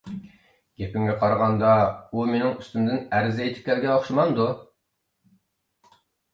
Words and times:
گېپىڭگە 0.83 1.13
قارىغاندۇ 1.23 1.73
ئۇ 2.09 2.25
مېنىڭ 2.31 2.57
ئۈستۈمدىن 2.63 3.05
ئەرز 3.19 3.45
ئېيتىپ 3.45 3.71
كەلگەن 3.71 3.95
ئوخشىمامدۇ؟ 3.99 4.51